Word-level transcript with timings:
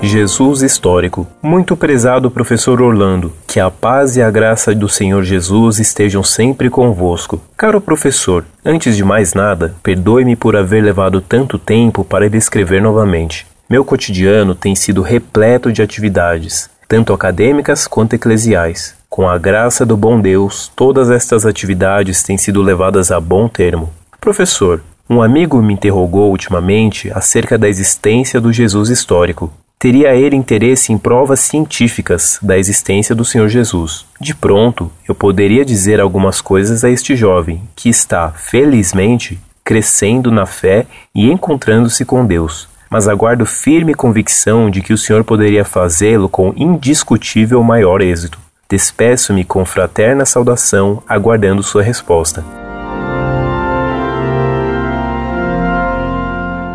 Jesus 0.00 0.62
Histórico. 0.62 1.26
Muito 1.42 1.76
prezado 1.76 2.30
professor 2.30 2.80
Orlando, 2.80 3.32
que 3.46 3.58
a 3.58 3.70
paz 3.70 4.16
e 4.16 4.22
a 4.22 4.30
graça 4.30 4.74
do 4.74 4.88
Senhor 4.88 5.24
Jesus 5.24 5.80
estejam 5.80 6.22
sempre 6.22 6.70
convosco. 6.70 7.40
Caro 7.56 7.80
professor, 7.80 8.44
antes 8.64 8.96
de 8.96 9.04
mais 9.04 9.34
nada, 9.34 9.74
perdoe-me 9.82 10.36
por 10.36 10.56
haver 10.56 10.82
levado 10.82 11.20
tanto 11.20 11.58
tempo 11.58 12.04
para 12.04 12.28
lhe 12.28 12.36
escrever 12.36 12.80
novamente. 12.80 13.46
Meu 13.68 13.84
cotidiano 13.84 14.54
tem 14.54 14.74
sido 14.74 15.02
repleto 15.02 15.72
de 15.72 15.82
atividades, 15.82 16.70
tanto 16.86 17.12
acadêmicas 17.12 17.86
quanto 17.86 18.14
eclesiais. 18.14 18.94
Com 19.10 19.28
a 19.28 19.36
graça 19.36 19.84
do 19.84 19.96
bom 19.96 20.20
Deus, 20.20 20.70
todas 20.76 21.10
estas 21.10 21.44
atividades 21.44 22.22
têm 22.22 22.38
sido 22.38 22.62
levadas 22.62 23.10
a 23.10 23.18
bom 23.18 23.48
termo. 23.48 23.90
Professor, 24.20 24.80
um 25.10 25.20
amigo 25.20 25.60
me 25.60 25.74
interrogou 25.74 26.30
ultimamente 26.30 27.10
acerca 27.12 27.58
da 27.58 27.68
existência 27.68 28.40
do 28.40 28.52
Jesus 28.52 28.90
histórico. 28.90 29.52
Teria 29.78 30.14
ele 30.14 30.34
interesse 30.34 30.92
em 30.92 30.98
provas 30.98 31.40
científicas 31.40 32.38
da 32.42 32.58
existência 32.58 33.14
do 33.14 33.24
Senhor 33.24 33.48
Jesus. 33.48 34.04
De 34.20 34.34
pronto, 34.34 34.90
eu 35.08 35.14
poderia 35.14 35.64
dizer 35.64 36.00
algumas 36.00 36.40
coisas 36.40 36.82
a 36.82 36.90
este 36.90 37.14
jovem, 37.14 37.62
que 37.76 37.88
está, 37.88 38.30
felizmente, 38.30 39.38
crescendo 39.62 40.32
na 40.32 40.46
fé 40.46 40.86
e 41.14 41.30
encontrando-se 41.30 42.04
com 42.04 42.26
Deus 42.26 42.68
mas 42.90 43.06
aguardo 43.06 43.44
firme 43.44 43.94
convicção 43.94 44.70
de 44.70 44.80
que 44.80 44.92
o 44.92 44.98
Senhor 44.98 45.22
poderia 45.24 45.64
fazê-lo 45.64 46.28
com 46.28 46.52
indiscutível 46.56 47.62
maior 47.62 48.00
êxito. 48.00 48.38
Despeço-me 48.68 49.44
com 49.44 49.64
fraterna 49.64 50.24
saudação, 50.24 51.02
aguardando 51.08 51.62
sua 51.62 51.82
resposta. 51.82 52.44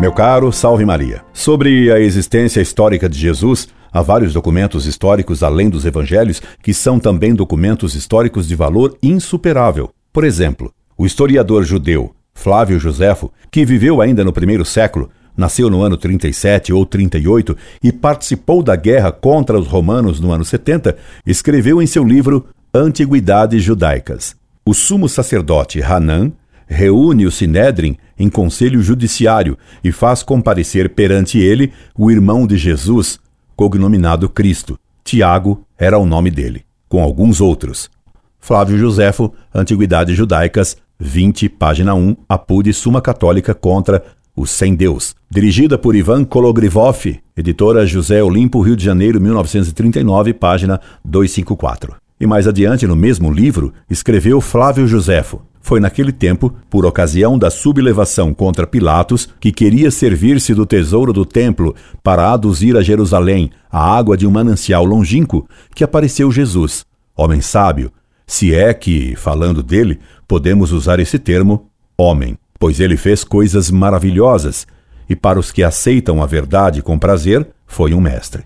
Meu 0.00 0.12
caro, 0.12 0.52
salve 0.52 0.84
Maria. 0.84 1.24
Sobre 1.32 1.90
a 1.90 1.98
existência 1.98 2.60
histórica 2.60 3.08
de 3.08 3.18
Jesus, 3.18 3.66
há 3.92 4.00
vários 4.00 4.32
documentos 4.32 4.86
históricos 4.86 5.42
além 5.42 5.68
dos 5.68 5.84
evangelhos 5.84 6.40
que 6.62 6.72
são 6.72 7.00
também 7.00 7.34
documentos 7.34 7.96
históricos 7.96 8.46
de 8.46 8.54
valor 8.54 8.96
insuperável. 9.02 9.90
Por 10.12 10.22
exemplo, 10.22 10.72
o 10.96 11.04
historiador 11.04 11.64
judeu 11.64 12.14
Flávio 12.32 12.78
Josefo, 12.78 13.32
que 13.50 13.64
viveu 13.64 14.00
ainda 14.00 14.22
no 14.22 14.32
primeiro 14.32 14.64
século, 14.64 15.10
nasceu 15.36 15.68
no 15.68 15.82
ano 15.82 15.96
37 15.96 16.72
ou 16.72 16.86
38 16.86 17.56
e 17.82 17.90
participou 17.90 18.62
da 18.62 18.76
guerra 18.76 19.10
contra 19.10 19.58
os 19.58 19.66
romanos 19.66 20.20
no 20.20 20.30
ano 20.30 20.44
70, 20.44 20.96
escreveu 21.26 21.82
em 21.82 21.86
seu 21.88 22.04
livro 22.04 22.46
Antiguidades 22.72 23.64
Judaicas. 23.64 24.36
O 24.64 24.72
sumo 24.72 25.08
sacerdote 25.08 25.82
Hanan 25.82 26.30
reúne 26.68 27.26
o 27.26 27.30
Sinédrin 27.30 27.96
em 28.18 28.28
conselho 28.28 28.82
judiciário 28.82 29.56
e 29.82 29.90
faz 29.90 30.22
comparecer 30.22 30.90
perante 30.90 31.38
ele 31.38 31.72
o 31.96 32.10
irmão 32.10 32.46
de 32.46 32.56
Jesus, 32.56 33.18
cognominado 33.56 34.28
Cristo. 34.28 34.78
Tiago 35.02 35.64
era 35.78 35.98
o 35.98 36.04
nome 36.04 36.30
dele, 36.30 36.64
com 36.88 37.02
alguns 37.02 37.40
outros. 37.40 37.90
Flávio 38.38 38.78
Josefo, 38.78 39.32
Antiguidades 39.54 40.16
Judaicas, 40.16 40.76
20, 41.00 41.48
página 41.48 41.94
1, 41.94 42.16
Apude 42.28 42.72
Suma 42.72 43.00
Católica 43.00 43.54
contra 43.54 44.04
o 44.36 44.46
Sem 44.46 44.74
Deus. 44.74 45.14
Dirigida 45.30 45.78
por 45.78 45.96
Ivan 45.96 46.24
Kologrivov, 46.24 47.04
editora 47.36 47.86
José 47.86 48.22
Olimpo, 48.22 48.60
Rio 48.60 48.76
de 48.76 48.84
Janeiro, 48.84 49.20
1939, 49.20 50.34
página 50.34 50.80
254. 51.04 51.96
E 52.20 52.26
mais 52.26 52.48
adiante, 52.48 52.86
no 52.86 52.96
mesmo 52.96 53.30
livro, 53.32 53.72
escreveu 53.88 54.40
Flávio 54.40 54.86
Josefo. 54.86 55.42
Foi 55.60 55.80
naquele 55.80 56.12
tempo, 56.12 56.54
por 56.70 56.86
ocasião 56.86 57.38
da 57.38 57.50
sublevação 57.50 58.32
contra 58.32 58.66
Pilatos, 58.66 59.28
que 59.40 59.52
queria 59.52 59.90
servir-se 59.90 60.54
do 60.54 60.64
tesouro 60.64 61.12
do 61.12 61.24
templo 61.26 61.74
para 62.02 62.32
aduzir 62.32 62.76
a 62.76 62.82
Jerusalém 62.82 63.50
a 63.70 63.96
água 63.96 64.16
de 64.16 64.26
um 64.26 64.30
manancial 64.30 64.84
longínquo, 64.84 65.48
que 65.74 65.84
apareceu 65.84 66.30
Jesus, 66.30 66.84
homem 67.16 67.40
sábio, 67.40 67.92
se 68.26 68.54
é 68.54 68.72
que, 68.72 69.14
falando 69.16 69.62
dele, 69.62 69.98
podemos 70.26 70.72
usar 70.72 71.00
esse 71.00 71.18
termo, 71.18 71.66
homem 71.96 72.36
pois 72.58 72.80
ele 72.80 72.96
fez 72.96 73.22
coisas 73.22 73.70
maravilhosas, 73.70 74.66
e 75.08 75.14
para 75.14 75.38
os 75.38 75.52
que 75.52 75.62
aceitam 75.62 76.22
a 76.22 76.26
verdade 76.26 76.82
com 76.82 76.98
prazer, 76.98 77.46
foi 77.66 77.94
um 77.94 78.00
mestre. 78.00 78.44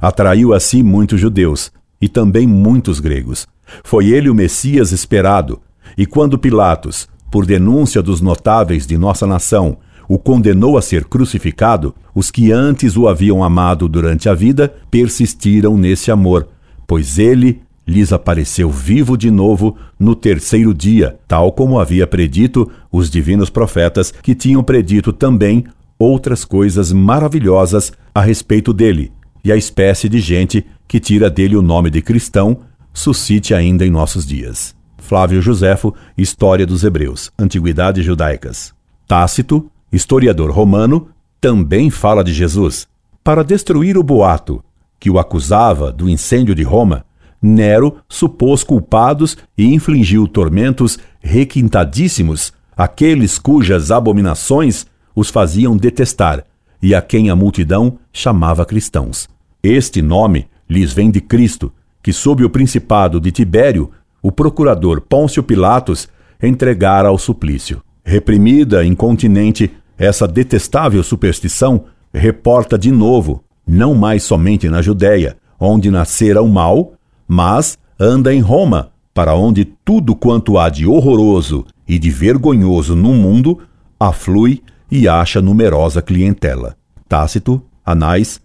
Atraiu 0.00 0.52
a 0.52 0.60
si 0.60 0.82
muitos 0.82 1.18
judeus, 1.20 1.72
e 2.00 2.08
também 2.08 2.46
muitos 2.46 3.00
gregos. 3.00 3.46
Foi 3.82 4.08
ele 4.08 4.28
o 4.28 4.34
Messias 4.34 4.92
esperado, 4.92 5.60
e 5.96 6.06
quando 6.06 6.38
Pilatos, 6.38 7.08
por 7.30 7.46
denúncia 7.46 8.02
dos 8.02 8.20
notáveis 8.20 8.86
de 8.86 8.96
nossa 8.96 9.26
nação, 9.26 9.78
o 10.08 10.18
condenou 10.18 10.76
a 10.76 10.82
ser 10.82 11.04
crucificado, 11.04 11.94
os 12.14 12.30
que 12.30 12.52
antes 12.52 12.96
o 12.96 13.08
haviam 13.08 13.42
amado 13.42 13.88
durante 13.88 14.28
a 14.28 14.34
vida 14.34 14.72
persistiram 14.90 15.76
nesse 15.76 16.10
amor, 16.10 16.48
pois 16.86 17.18
ele 17.18 17.62
lhes 17.86 18.12
apareceu 18.12 18.70
vivo 18.70 19.16
de 19.16 19.30
novo 19.30 19.76
no 19.98 20.14
terceiro 20.14 20.72
dia, 20.72 21.18
tal 21.28 21.52
como 21.52 21.78
havia 21.78 22.06
predito 22.06 22.70
os 22.90 23.10
divinos 23.10 23.50
profetas, 23.50 24.10
que 24.10 24.34
tinham 24.34 24.62
predito 24.62 25.12
também 25.12 25.64
outras 25.98 26.44
coisas 26.44 26.92
maravilhosas 26.92 27.92
a 28.14 28.20
respeito 28.20 28.72
dele, 28.72 29.12
e 29.44 29.52
a 29.52 29.56
espécie 29.56 30.08
de 30.08 30.18
gente 30.20 30.64
que 30.88 30.98
tira 30.98 31.28
dele 31.28 31.56
o 31.56 31.62
nome 31.62 31.90
de 31.90 32.00
cristão 32.00 32.58
suscite 32.92 33.52
ainda 33.52 33.84
em 33.84 33.90
nossos 33.90 34.26
dias. 34.26 34.74
Flávio 35.04 35.42
Josefo, 35.42 35.94
História 36.16 36.66
dos 36.66 36.82
Hebreus, 36.82 37.30
Antiguidades 37.38 38.02
Judaicas. 38.02 38.72
Tácito, 39.06 39.70
historiador 39.92 40.50
romano, 40.50 41.08
também 41.38 41.90
fala 41.90 42.24
de 42.24 42.32
Jesus. 42.32 42.88
Para 43.22 43.44
destruir 43.44 43.98
o 43.98 44.02
boato 44.02 44.64
que 44.98 45.10
o 45.10 45.18
acusava 45.18 45.92
do 45.92 46.08
incêndio 46.08 46.54
de 46.54 46.62
Roma, 46.62 47.04
Nero 47.40 47.98
supôs 48.08 48.64
culpados 48.64 49.36
e 49.58 49.66
infligiu 49.66 50.26
tormentos 50.26 50.98
requintadíssimos 51.20 52.54
àqueles 52.74 53.38
cujas 53.38 53.90
abominações 53.90 54.86
os 55.14 55.28
faziam 55.28 55.76
detestar 55.76 56.44
e 56.82 56.94
a 56.94 57.02
quem 57.02 57.28
a 57.28 57.36
multidão 57.36 57.98
chamava 58.10 58.64
cristãos. 58.64 59.28
Este 59.62 60.00
nome 60.00 60.48
lhes 60.68 60.94
vem 60.94 61.10
de 61.10 61.20
Cristo, 61.20 61.70
que, 62.02 62.14
sob 62.14 62.42
o 62.42 62.48
principado 62.48 63.20
de 63.20 63.30
Tibério, 63.30 63.90
o 64.24 64.32
procurador 64.32 65.02
Pôncio 65.02 65.42
Pilatos 65.42 66.08
entregara 66.42 67.08
ao 67.08 67.18
suplício. 67.18 67.82
Reprimida 68.02 68.82
incontinente, 68.82 69.70
essa 69.98 70.26
detestável 70.26 71.02
superstição 71.02 71.84
reporta 72.12 72.78
de 72.78 72.90
novo, 72.90 73.44
não 73.66 73.94
mais 73.94 74.22
somente 74.22 74.66
na 74.70 74.80
Judéia, 74.80 75.36
onde 75.60 75.90
nascera 75.90 76.40
o 76.40 76.48
mal, 76.48 76.94
mas 77.28 77.76
anda 78.00 78.32
em 78.32 78.40
Roma, 78.40 78.92
para 79.12 79.34
onde 79.34 79.66
tudo 79.66 80.16
quanto 80.16 80.56
há 80.56 80.70
de 80.70 80.86
horroroso 80.86 81.66
e 81.86 81.98
de 81.98 82.10
vergonhoso 82.10 82.96
no 82.96 83.12
mundo 83.12 83.60
aflui 84.00 84.62
e 84.90 85.06
acha 85.06 85.42
numerosa 85.42 86.00
clientela. 86.00 86.74
Tácito, 87.06 87.62
Anais, 87.84 88.40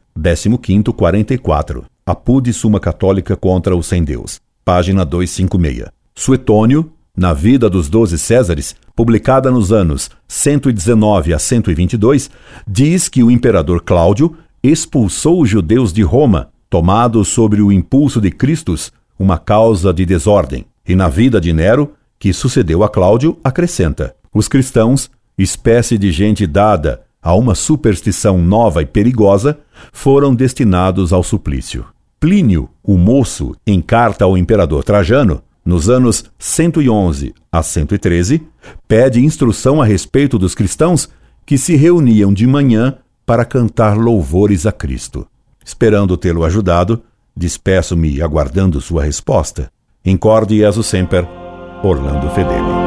15 0.61 0.91
44. 0.91 1.85
Apude 2.05 2.51
Suma 2.51 2.81
Católica 2.81 3.37
contra 3.37 3.73
o 3.73 3.81
Sem 3.81 4.03
Deus. 4.03 4.41
Página 4.69 5.03
256. 5.03 5.89
Suetônio, 6.13 6.91
na 7.17 7.33
Vida 7.33 7.67
dos 7.67 7.89
Doze 7.89 8.19
Césares, 8.19 8.75
publicada 8.95 9.49
nos 9.49 9.71
anos 9.71 10.11
119 10.27 11.33
a 11.33 11.39
122, 11.39 12.29
diz 12.67 13.09
que 13.09 13.23
o 13.23 13.31
imperador 13.31 13.81
Cláudio 13.81 14.37
expulsou 14.61 15.41
os 15.41 15.49
judeus 15.49 15.91
de 15.91 16.03
Roma 16.03 16.51
tomado 16.69 17.25
sobre 17.25 17.63
o 17.63 17.71
impulso 17.71 18.21
de 18.21 18.29
Cristos, 18.29 18.91
uma 19.17 19.39
causa 19.39 19.91
de 19.91 20.05
desordem. 20.05 20.67
E 20.87 20.93
na 20.93 21.07
vida 21.09 21.41
de 21.41 21.51
Nero, 21.51 21.93
que 22.19 22.31
sucedeu 22.31 22.83
a 22.83 22.89
Cláudio, 22.89 23.39
acrescenta: 23.43 24.15
os 24.31 24.47
cristãos, 24.47 25.09
espécie 25.35 25.97
de 25.97 26.11
gente 26.11 26.45
dada 26.45 27.01
a 27.23 27.33
uma 27.33 27.55
superstição 27.55 28.37
nova 28.37 28.83
e 28.83 28.85
perigosa, 28.85 29.57
foram 29.91 30.35
destinados 30.35 31.11
ao 31.11 31.23
suplício. 31.23 31.87
Plínio, 32.19 32.69
o 32.83 32.97
moço, 32.97 33.55
em 33.65 33.81
carta 33.81 34.25
ao 34.25 34.37
imperador 34.37 34.83
Trajano, 34.83 35.41
nos 35.63 35.89
anos 35.89 36.25
111 36.37 37.33
a 37.51 37.63
113, 37.63 38.45
pede 38.87 39.23
instrução 39.23 39.81
a 39.81 39.85
respeito 39.85 40.37
dos 40.37 40.53
cristãos 40.53 41.07
que 41.45 41.57
se 41.57 41.75
reuniam 41.75 42.33
de 42.33 42.45
manhã 42.45 42.97
para 43.25 43.45
cantar 43.45 43.97
louvores 43.97 44.65
a 44.65 44.71
Cristo. 44.71 45.27
Esperando 45.63 46.17
tê-lo 46.17 46.43
ajudado, 46.43 47.01
despeço-me 47.35 48.21
aguardando 48.21 48.81
sua 48.81 49.03
resposta. 49.03 49.71
Incorde 50.03 50.57
Jesus 50.57 50.87
Semper, 50.87 51.25
Orlando 51.83 52.29
Fedeli. 52.31 52.78